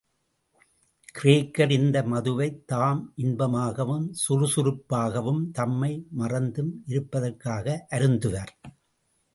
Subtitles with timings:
[1.15, 8.53] கிரேக்கர் இந்த மதுவைத் தாம் இன்பமாகவும் சுறுசுறுப்பாகவும் தம்மை மறந்தும் இருப்பதற்காக அருந்துவர்.